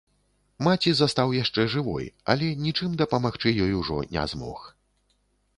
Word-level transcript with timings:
Маці 0.67 0.93
застаў 0.99 1.33
яшчэ 1.43 1.67
жывой, 1.75 2.09
але 2.35 2.49
нічым 2.65 2.97
дапамагчы 3.03 3.55
ёй 3.67 3.71
ужо 3.85 4.03
не 4.17 4.29
змог. 4.33 4.69